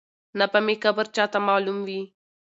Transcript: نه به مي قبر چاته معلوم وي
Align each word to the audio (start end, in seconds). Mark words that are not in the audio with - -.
نه 0.37 0.45
به 0.51 0.59
مي 0.65 0.75
قبر 0.83 1.05
چاته 1.15 1.39
معلوم 1.47 1.79
وي 1.87 2.01